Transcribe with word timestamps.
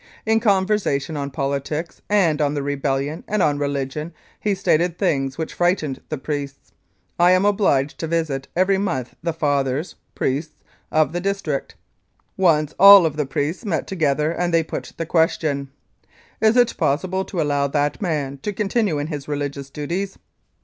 In 0.25 0.39
conversation 0.39 1.15
on 1.15 1.29
politics 1.29 2.01
and 2.09 2.41
on 2.41 2.55
the 2.55 2.63
rebellion 2.63 3.23
and 3.27 3.43
on 3.43 3.59
religion 3.59 4.15
he 4.39 4.55
stated 4.55 4.97
things 4.97 5.37
which 5.37 5.53
frightened 5.53 6.01
the 6.09 6.17
priests. 6.17 6.71
I 7.19 7.33
am 7.33 7.45
obliged 7.45 7.99
to 7.99 8.07
visit 8.07 8.47
every 8.55 8.79
month 8.79 9.13
the 9.21 9.31
fathers 9.31 9.93
(priests) 10.15 10.55
of 10.91 11.11
the 11.13 11.21
district. 11.21 11.75
Once 12.35 12.73
all 12.79 13.05
of 13.05 13.15
the 13.15 13.27
priests 13.27 13.63
met 13.63 13.85
together, 13.85 14.31
and 14.31 14.51
they 14.51 14.63
put 14.63 14.91
the 14.97 15.05
question: 15.05 15.69
"Is 16.41 16.57
it 16.57 16.75
possible 16.77 17.23
to 17.25 17.39
allow 17.39 17.67
that 17.67 18.01
man 18.01 18.39
to 18.41 18.53
continue 18.53 18.97
in 18.97 19.05
his 19.05 19.27
religious 19.27 19.69
duties 19.69 20.17